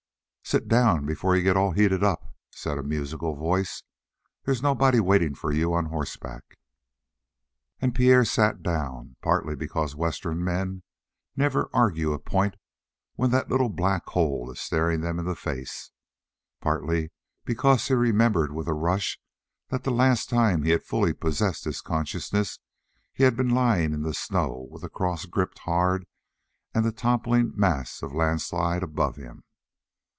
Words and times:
"Sit 0.43 0.67
down 0.67 1.05
before 1.05 1.33
you 1.37 1.43
get 1.43 1.55
all 1.55 1.71
heated 1.71 2.03
up," 2.03 2.35
said 2.51 2.77
a 2.77 2.83
musical 2.83 3.37
voice. 3.37 3.83
"There's 4.43 4.61
nobody 4.61 4.99
waiting 4.99 5.33
for 5.33 5.53
you 5.53 5.73
on 5.73 5.85
horseback." 5.85 6.43
And 7.79 7.95
Pierre 7.95 8.25
sat 8.25 8.61
down, 8.61 9.15
partly 9.21 9.55
because 9.55 9.95
Western 9.95 10.43
men 10.43 10.83
never 11.37 11.69
argue 11.71 12.11
a 12.11 12.19
point 12.19 12.57
when 13.15 13.31
that 13.31 13.49
little 13.49 13.69
black 13.69 14.05
hole 14.07 14.51
is 14.51 14.59
staring 14.59 14.99
them 14.99 15.19
in 15.19 15.25
the 15.25 15.37
face, 15.37 15.91
partly 16.59 17.11
because 17.45 17.87
he 17.87 17.93
remembered 17.93 18.51
with 18.51 18.67
a 18.67 18.73
rush 18.73 19.21
that 19.69 19.85
the 19.85 19.91
last 19.91 20.29
time 20.29 20.63
he 20.63 20.71
had 20.71 20.83
fully 20.83 21.13
possessed 21.13 21.63
his 21.63 21.79
consciousness 21.79 22.59
he 23.13 23.23
had 23.23 23.37
been 23.37 23.51
lying 23.51 23.93
in 23.93 24.01
the 24.01 24.13
snow 24.13 24.67
with 24.69 24.81
the 24.81 24.89
cross 24.89 25.25
gripped 25.25 25.59
hard 25.59 26.05
and 26.73 26.83
the 26.83 26.91
toppling 26.91 27.53
mass 27.55 28.03
of 28.03 28.11
the 28.11 28.17
landslide 28.17 28.83
above 28.83 29.15
him. 29.15 29.43